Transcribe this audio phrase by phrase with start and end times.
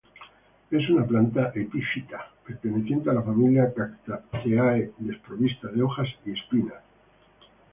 [0.71, 6.81] Es una planta epífita perteneciente a la familia cactaceae, desprovista de hojas y espinas.